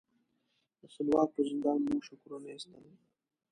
[0.79, 2.85] د سلواک په زندان مو شکرونه ایستل.